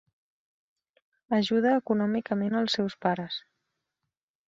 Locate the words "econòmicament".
1.83-2.59